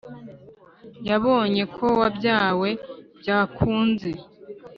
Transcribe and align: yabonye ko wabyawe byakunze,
yabonye 1.09 1.63
ko 1.75 1.85
wabyawe 1.99 2.69
byakunze, 3.19 4.09